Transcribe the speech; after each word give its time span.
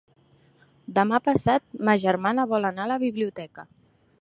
Demà 0.99 1.19
passat 1.27 1.77
ma 1.89 1.95
germana 2.07 2.49
vol 2.55 2.67
anar 2.71 2.87
a 2.89 2.91
la 2.93 2.99
biblioteca. 3.05 3.69